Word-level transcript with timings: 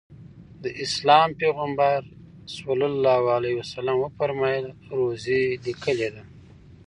د 0.63 0.65
اسلام 0.83 1.29
پیغمبر 1.41 1.99
ص 2.53 2.55
وفرمایل 4.03 4.65
روزي 4.97 5.43
لیکلې 5.65 6.09
ده. 6.15 6.23